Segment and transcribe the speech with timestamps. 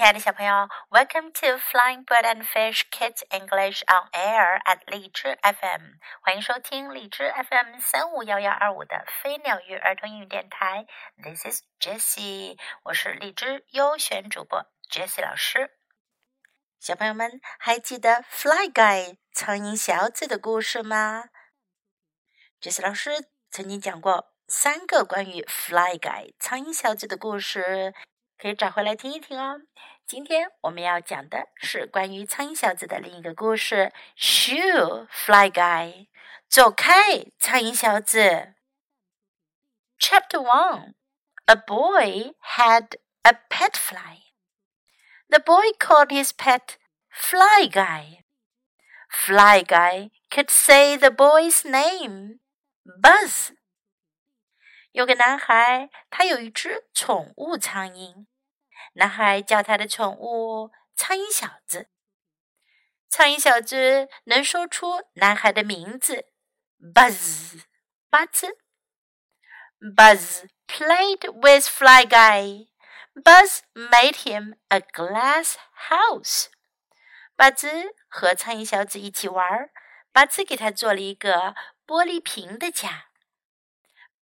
[0.00, 10.86] 亲爱的小朋友，Welcome to Flying Bird and Fish Kids English on Air at 荔枝 FM，欢迎收听荔枝 FM 三五幺幺二五的飞鸟鱼儿童英语电台。
[11.22, 15.70] This is Jessie，我是荔枝优选主播 Jessie 老师。
[16.78, 21.24] 小朋友们还记得 Fly Guy 苍蝇小子的故事吗
[22.62, 23.10] ？Jessie 老师
[23.50, 27.94] 曾经讲过三个关于 Fly Guy 苍蝇小子的故事。
[28.40, 29.60] 可以找回来听一听哦。
[30.06, 33.92] 今天我们要讲的是关于苍蝇小子的另一个故事。
[34.16, 36.08] Shoo, fly guy，
[36.48, 38.54] 走开，苍蝇小子。
[39.98, 40.94] Chapter one:
[41.44, 44.22] A boy had a pet fly.
[45.28, 46.76] The boy called his pet
[47.10, 48.24] Fly Guy.
[49.10, 52.38] Fly Guy could say the boy's name,
[52.86, 53.50] Buzz.
[54.92, 58.26] 有个男孩，他有一只宠物苍蝇。
[58.94, 61.88] 男孩叫他的宠物苍蝇小子。
[63.08, 66.26] 苍蝇小子能说出男孩的名字
[66.94, 67.62] ，Buzz，
[68.08, 68.58] 巴兹。
[69.80, 72.68] Buzz played with Fly Guy.
[73.14, 75.54] Buzz made him a glass
[75.88, 76.46] house.
[77.34, 77.68] 巴兹
[78.08, 79.70] 和苍蝇小子一起玩，儿，
[80.12, 81.54] 巴兹给他做了一个
[81.86, 83.06] 玻璃瓶的家。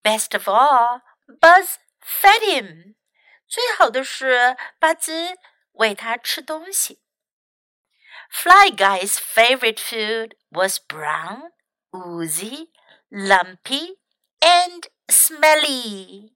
[0.02, 2.94] Best of all, Buzz fed him.
[3.47, 5.37] 最好的是巴兹
[5.73, 7.01] 喂它吃东西。
[8.31, 11.51] Fly Guy's favorite food was brown,
[11.91, 12.71] oozy,
[13.09, 13.97] lumpy,
[14.39, 16.33] and smelly.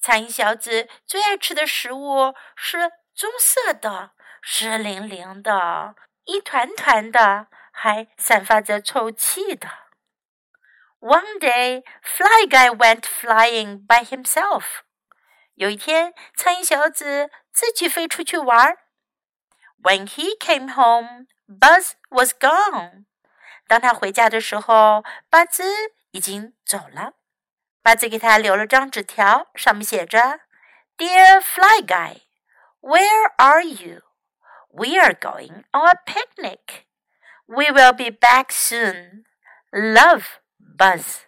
[0.00, 4.12] 苍蝇小子最爱吃的食物是棕色的、
[4.42, 9.68] 湿淋淋的、一团团的，还散发着臭气的。
[11.00, 14.82] One day, Fly Guy went flying by himself.
[15.59, 18.77] 有一天，苍蝇小子自己飞出去玩儿。
[19.83, 23.03] When he came home, Buzz was gone.
[23.67, 25.65] 当他回家的时候，巴兹
[26.11, 27.15] 已经走了。
[27.81, 30.39] 巴兹给他留了张纸条，上面写着
[30.97, 32.21] ：“Dear Fly Guy,
[32.79, 34.03] where are you?
[34.69, 36.85] We are going on a picnic.
[37.47, 39.25] We will be back soon.
[39.71, 40.23] Love,
[40.57, 41.23] Buzz.”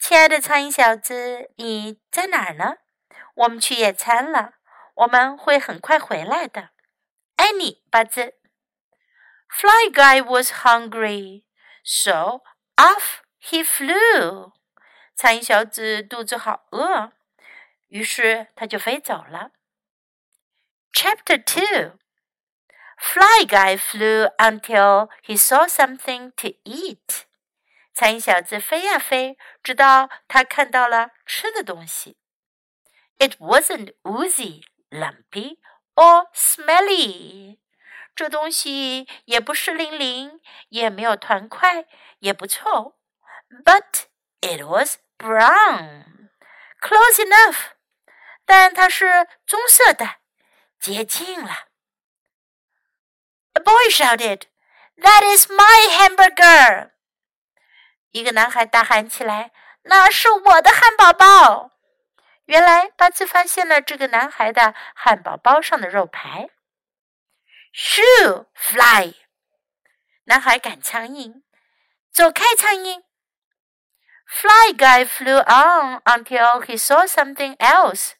[0.00, 2.78] 亲爱的苍蝇小子，你在哪儿呢？
[3.34, 4.54] 我们去野餐了，
[4.94, 6.70] 我们会很快回来的。
[7.36, 8.34] 爱你，巴兹。
[9.48, 11.44] Fly Guy was hungry,
[11.82, 12.42] so
[12.76, 14.52] off he flew.
[15.16, 17.12] 苍蝇小子肚子好饿，
[17.88, 19.50] 于是他就飞走了。
[20.92, 21.98] Chapter Two.
[22.96, 27.24] Fly Guy flew until he saw something to eat.
[27.92, 32.16] 苍蝇小子飞呀飞，直到他看到了吃的东西。
[33.17, 35.59] it wasn't oozy, lumpy,
[35.95, 37.59] or smelly.
[38.15, 41.85] 这东西也不湿淋淋，也没有团块，
[42.19, 42.97] 也不臭。
[43.63, 44.05] But
[44.41, 46.29] it was brown,
[46.81, 47.71] close enough.
[48.45, 50.17] 但它是棕色的，
[50.79, 51.67] 接近了。
[53.53, 54.43] A boy shouted,
[54.97, 56.91] "That is my hamburger!"
[58.11, 59.51] 一个男孩大喊起来：“
[59.83, 61.71] 那是我的汉堡包！”
[62.46, 66.50] ！”原来巴兹发现了这个男孩的汉堡包上的肉排。
[67.72, 69.14] Shoo, fly！
[70.24, 71.42] 男孩赶苍蝇，
[72.12, 73.02] 走开，苍蝇
[74.26, 78.12] ！Fly guy flew on until he saw something else。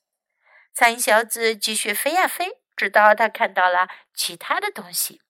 [0.73, 5.23] 苍蝇小子继续飞呀飞，直到他看到了其他的东西。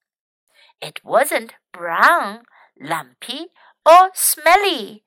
[0.81, 2.45] It wasn't brown,
[2.75, 3.53] lumpy,
[3.85, 5.03] or smelly,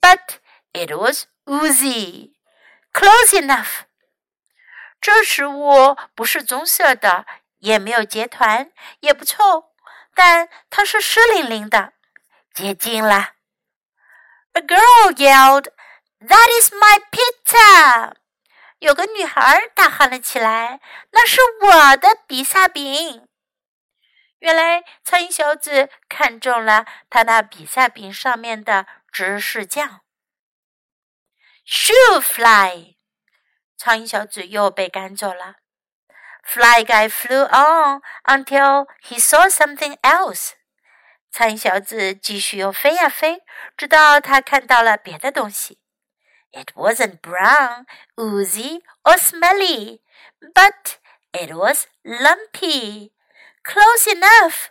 [0.00, 0.38] but
[0.72, 2.37] it was oozy.
[2.92, 3.82] Close enough。
[5.00, 7.26] 这食物不是棕色的，
[7.58, 9.72] 也没有结团，也不臭，
[10.14, 11.92] 但它是湿淋淋的，
[12.52, 13.34] 接近了。
[14.54, 15.70] A girl yelled,
[16.20, 18.14] "That is my pizza!"
[18.80, 20.80] 有个女孩大喊了起来
[21.12, 23.28] ：“那是我的比萨饼！”
[24.40, 30.00] 原来苍蝇小子看中了他那比萨饼上面的芝士酱。
[31.67, 32.95] Shoo fly！
[33.77, 35.55] 苍蝇小子又被赶走了。
[36.43, 40.51] Fly guy flew on until he saw something else。
[41.31, 43.43] 苍蝇小子继续又飞呀飞，
[43.77, 45.79] 直到他看到了别的东西。
[46.51, 50.01] It wasn't brown, oozy, or smelly,
[50.53, 50.97] but
[51.31, 53.11] it was lumpy.
[53.63, 54.67] Close enough.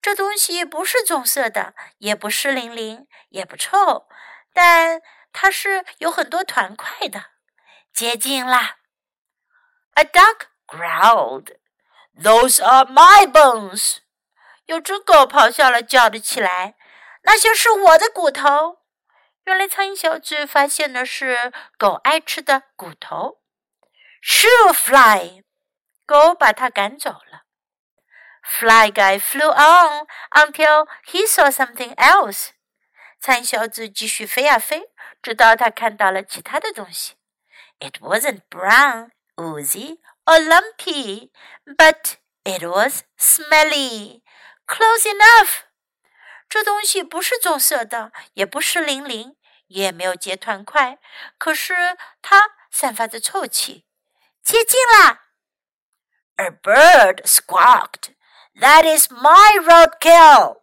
[0.00, 4.08] 这东西不是棕色的，也不湿淋淋，也不臭，
[4.54, 7.25] 但 它是有很多团块的，
[7.93, 8.77] 接近啦。
[9.95, 11.57] A duck growled,
[12.19, 13.97] "Those are my bones."
[14.65, 16.75] 有只狗咆哮了，叫了起来
[17.23, 18.79] ：“那些是我的骨头！”
[19.45, 23.41] 原来苍蝇小子发现的是狗爱吃的骨头。
[24.21, 25.43] Shoo fly，
[26.05, 27.43] 狗把它赶走了。
[28.43, 32.49] Fly guy flew on until he saw something else。
[33.21, 34.91] 苍蝇小子继续飞呀飞，
[35.21, 37.15] 直到他看到了其他的东西。
[37.79, 41.31] It wasn't brown, oozy, or lumpy,
[41.65, 44.21] but it was smelly.
[44.65, 45.61] Close enough.
[46.49, 49.35] 这东西不是棕色的，也不是零零，
[49.67, 50.97] 也没有结团块，
[51.37, 53.85] 可是它散发着臭气，
[54.43, 55.21] 接近了。
[56.37, 58.15] A bird squawked.
[58.59, 60.61] That is my roadkill.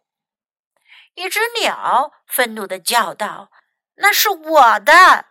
[1.15, 3.51] 一只鸟愤怒地叫道
[3.96, 5.26] ：“那是我的。”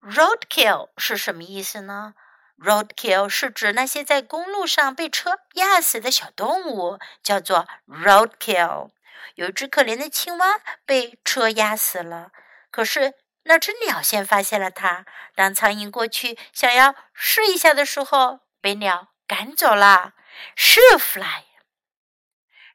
[0.00, 2.14] Roadkill 是什么意思呢
[2.56, 8.90] ？Roadkill 是指那些在公路上被车压死的小动物，叫做 roadkill。
[9.34, 12.30] 有一只可怜的青蛙被车压死了，
[12.70, 15.04] 可是那只鸟先发现了它。
[15.34, 20.14] 当苍蝇过去想要试一下的时候，被鸟赶走了。
[20.56, 21.44] Shoo fly.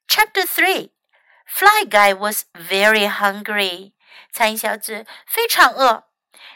[0.09, 0.91] Chapter three.
[1.45, 3.92] Fly guy was very hungry.
[4.32, 6.08] 苍蝇小子非常饿。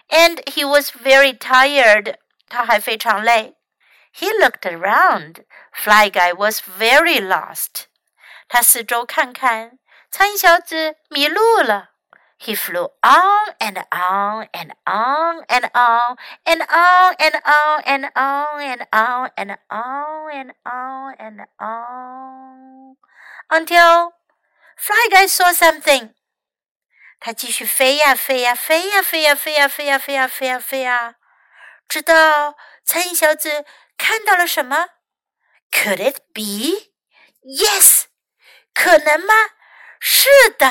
[0.08, 2.16] and he was very tired.
[2.48, 3.56] 他还非常累。
[4.14, 5.44] He looked around.
[5.72, 7.86] Fly guy was very lost.
[8.48, 9.78] 他四周看看，
[10.10, 11.90] 苍蝇小子迷路了。
[12.38, 18.88] He flew on and on and on and on and on and on and on and
[18.90, 22.96] on and on and on and on
[23.48, 24.12] until
[24.76, 26.12] Fly guy saw something.
[27.19, 31.15] 它继续飞呀飞呀飞呀飞呀飞呀飞呀飞呀飞呀飞呀，
[31.87, 32.55] 直到
[32.85, 33.65] 苍蝇小子
[33.97, 34.89] 看到了什么
[35.71, 36.91] ？Could it be?
[37.41, 38.05] Yes，
[38.73, 39.33] 可能吗？
[39.99, 40.69] 是的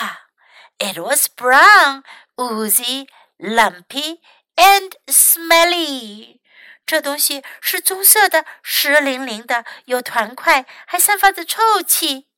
[0.78, 2.04] ，It was brown,
[2.36, 3.08] oozy,
[3.38, 4.20] lumpy,
[4.54, 6.40] and smelly。
[6.86, 12.28] 这东西是棕色的，湿淋淋的，有团块，还散发着臭气。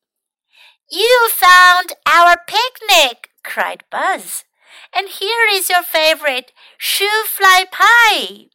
[0.89, 4.45] You found our picnic, cried Buzz.
[4.93, 8.51] And here is your favorite shoo fly pie.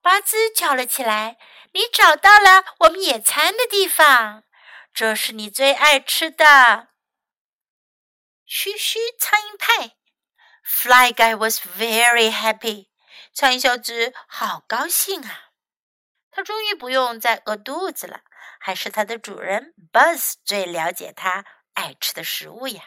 [0.00, 1.36] 巴兹叫了起来
[1.74, 4.44] ：“你找到了我们野餐的地方，
[4.94, 6.88] 这是你最爱吃的
[8.46, 9.96] 嘘嘘苍蝇派。”
[10.64, 12.88] Fly guy was very happy.
[13.34, 15.50] 苍蝇小子好高兴啊！
[16.30, 18.22] 他终于不用再饿肚子了，
[18.60, 21.44] 还是他的主人 Buzz 最了解他
[21.74, 22.82] 爱吃的食物呀。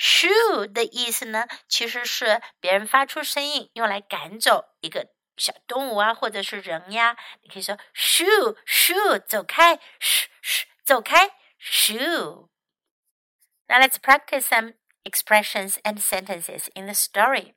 [0.00, 7.16] Shoo 的意思呢，其实是别人发出声音用来赶走一个小动物啊，或者是人呀。
[7.42, 11.30] 你可以说 Shoo Shoo 走开，sh sh 走开，
[11.60, 14.74] Shoo。Now let's practice some
[15.04, 17.54] expressions and sentences in the story.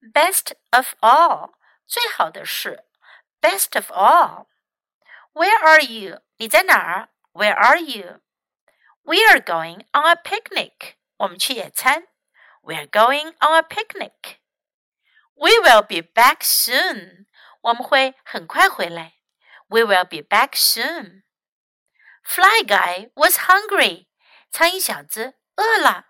[0.00, 1.54] Best of all，
[1.86, 2.84] 最好的是
[3.40, 6.20] Best of all。where are you?
[6.38, 7.08] 你在哪儿？
[7.32, 8.20] Where are you?
[9.02, 10.96] We are going on a picnic.
[11.18, 12.08] 我们去野餐。
[12.62, 14.38] We are going on a picnic.
[15.34, 17.26] We will be back soon.
[17.62, 19.14] 我们会很快回来。
[19.68, 21.22] We will be back soon.
[22.22, 24.06] Fly guy was hungry.
[24.50, 26.06] 苍蝇小子饿了。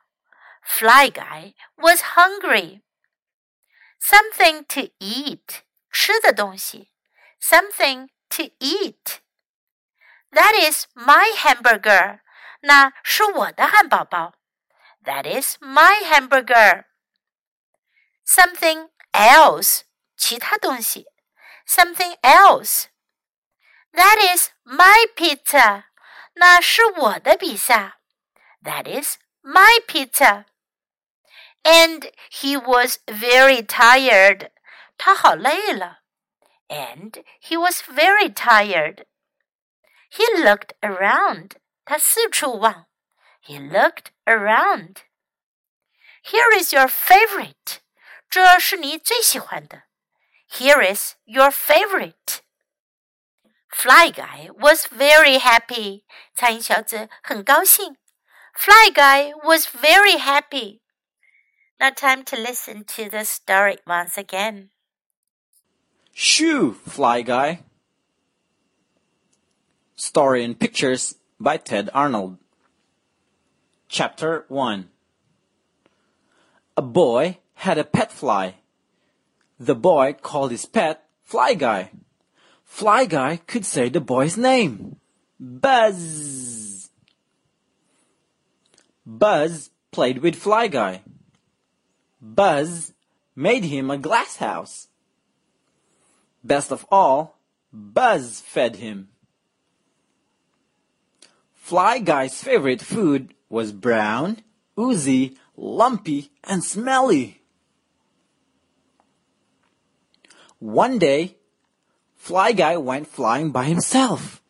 [0.62, 2.82] Fly guy was hungry.
[4.00, 5.62] Something to eat.
[5.90, 6.92] 吃的东西。
[7.40, 9.20] Something to eat.
[10.30, 12.20] That is my hamburger.
[12.60, 14.34] 那是我的汉堡包。
[15.04, 16.84] That is my hamburger.
[18.24, 19.82] Something else.
[20.16, 21.06] 其他东西。
[21.66, 22.86] Something else.
[23.92, 25.84] That is my pizza.
[26.34, 27.98] 那是我的比萨。
[28.62, 30.44] That is my pizza.
[31.62, 34.50] And he was very tired.
[34.96, 36.00] 他好累了。
[36.70, 39.04] and he was very tired.
[40.08, 41.56] He looked around.
[41.84, 42.86] 他四处望。
[43.45, 45.03] he looked around.
[46.23, 47.79] Here is your favorite.
[48.29, 49.83] 这是你最喜欢的。
[50.49, 52.41] Here is your favorite.
[53.69, 56.03] Fly Guy was very happy.
[56.35, 57.97] 苍蝇小子很高兴。
[58.55, 60.81] Fly Guy was very happy.
[61.79, 64.69] Now time to listen to the story once again.
[66.13, 67.59] Shoo, Fly Guy.
[69.95, 72.37] Story and Pictures by Tedd Arnold.
[73.87, 74.89] Chapter 1
[76.75, 78.55] A boy had a pet fly.
[79.59, 81.91] The boy called his pet Fly Guy.
[82.63, 84.97] Fly Guy could say the boy's name.
[85.39, 86.89] Buzz.
[89.05, 91.03] Buzz played with Fly Guy.
[92.19, 92.91] Buzz
[93.35, 94.87] made him a glass house.
[96.43, 97.37] Best of all,
[97.71, 99.09] Buzz fed him.
[101.53, 104.37] Fly Guy's favorite food was brown,
[104.79, 107.41] oozy, lumpy, and smelly.
[110.59, 111.37] One day,
[112.15, 114.41] Fly Guy went flying by himself.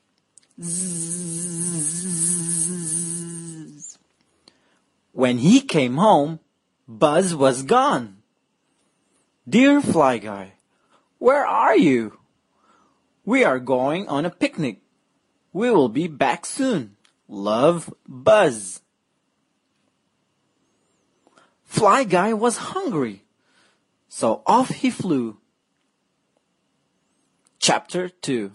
[0.61, 2.05] Zzz.
[5.11, 6.39] When he came home,
[6.87, 8.17] Buzz was gone.
[9.47, 10.53] Dear Fly Guy,
[11.19, 12.19] where are you?
[13.25, 14.81] We are going on a picnic.
[15.51, 16.95] We will be back soon.
[17.27, 18.81] Love, Buzz.
[21.75, 23.25] Fly Guy was hungry,
[24.08, 25.39] so off he flew.
[27.60, 28.53] Chapter 2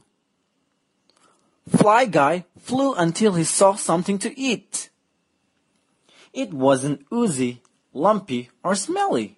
[1.68, 4.88] Fly Guy flew until he saw something to eat.
[6.32, 7.60] It wasn't oozy,
[7.92, 9.36] lumpy, or smelly,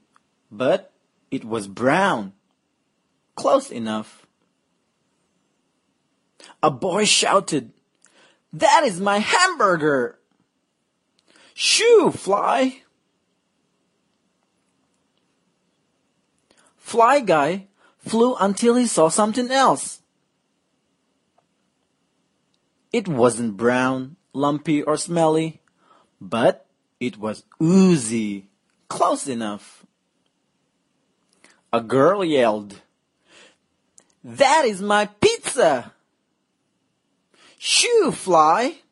[0.49, 0.93] but
[1.33, 2.35] it was brown.
[3.35, 4.29] Close enough.
[6.63, 7.73] A boy shouted,
[8.53, 10.21] That is my hamburger!
[11.53, 12.83] Shoo, Fly!
[16.93, 20.03] Fly Guy flew until he saw something else.
[22.93, 25.63] It wasn't brown, lumpy, or smelly,
[26.21, 26.67] but
[27.01, 28.51] it was oozy,
[28.91, 29.87] close enough.
[31.73, 32.83] A girl yelled,
[34.23, 35.95] That is my pizza!
[37.57, 38.83] Shoo, Fly!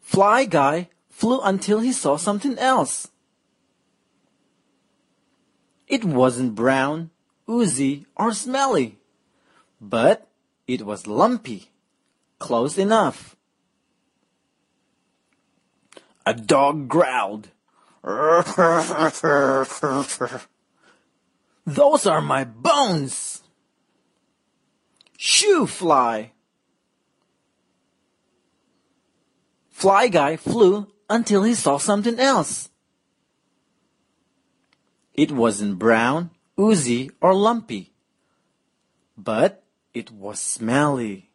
[0.00, 3.06] Fly Guy flew until he saw something else.
[5.90, 7.10] It wasn't brown,
[7.48, 9.00] oozy, or smelly,
[9.80, 10.28] but
[10.68, 11.70] it was lumpy,
[12.38, 13.34] close enough.
[16.24, 17.48] A dog growled.
[21.66, 23.42] Those are my bones!
[25.18, 26.30] Shoo, Fly!
[29.70, 32.69] Fly Guy flew until he saw something else.
[35.20, 37.92] It wasn't brown, oozy, or lumpy,
[39.18, 39.62] but
[39.92, 41.28] it was smelly,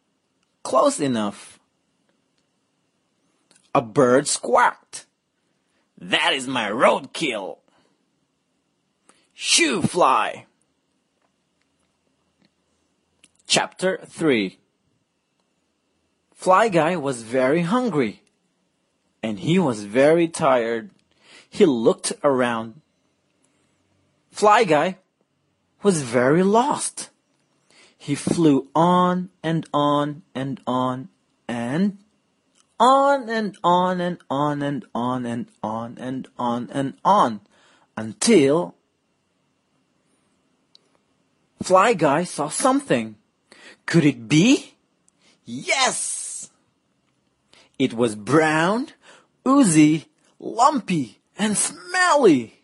[0.64, 1.60] close enough.
[3.72, 5.06] A bird squawked.
[5.96, 7.58] That is my roadkill.
[9.32, 10.46] Shoo, fly.
[13.46, 14.58] Chapter 3
[16.34, 18.24] Fly Guy was very hungry,
[19.22, 20.90] and he was very tired.
[21.48, 22.80] He looked around.
[24.36, 24.98] Fly Guy
[25.82, 27.08] was very lost.
[27.96, 31.08] He flew on and on and on
[31.48, 31.96] and
[32.78, 37.40] on and on and on and on and on and on and on
[37.96, 38.74] until
[41.62, 43.16] Fly Guy saw something.
[43.86, 44.74] Could it be?
[45.46, 46.50] Yes!
[47.78, 48.88] It was brown,
[49.48, 52.60] oozy, lumpy, and smelly.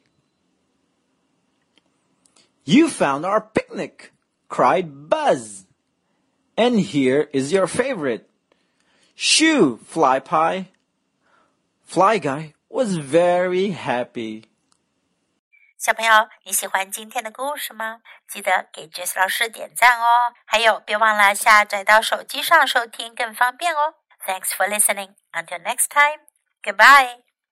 [2.63, 4.12] You found our picnic,
[4.50, 5.65] cried Buzz.
[6.55, 8.29] And here is your favorite.
[9.15, 10.69] Shoo, Fly Pie.
[11.86, 14.43] Fly Guy was very happy.
[15.77, 18.01] 小朋友，你喜欢今天的故事吗？
[18.27, 20.34] 记得给 Jess 老师点赞哦！
[20.46, 23.93] 还有，别忘了下载到手机上收听更方便哦。
[24.25, 25.12] Thanks for listening.
[25.31, 26.19] Until next time.
[26.63, 27.21] Goodbye.